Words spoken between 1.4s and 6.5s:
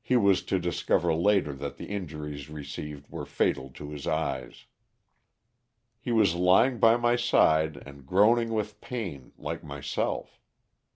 that the injuries received were fatal to his eyes. "He was